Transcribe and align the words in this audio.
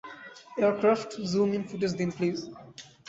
Aircraft, 0.57 1.09
zoom 1.31 1.49
in 1.57 1.63
footage 1.69 1.91
দিন, 1.99 2.09
please. 2.17 2.37